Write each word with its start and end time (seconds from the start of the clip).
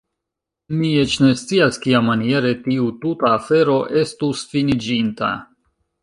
Mi 0.77 0.87
eĉ 0.99 1.17
ne 1.23 1.27
scias 1.41 1.75
kiamaniere 1.83 2.53
tiu 2.67 2.87
tuta 3.03 3.29
afero 3.41 3.75
estus 4.05 4.41
finiĝinta. 4.55 5.29